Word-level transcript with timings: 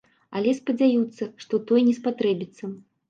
Але 0.39 0.53
спадзяюцца, 0.59 1.23
што 1.45 1.61
той 1.73 1.85
не 1.91 1.93
спатрэбіцца. 2.01 2.63